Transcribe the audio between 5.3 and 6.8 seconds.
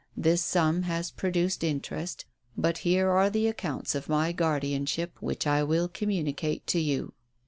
I will communicate to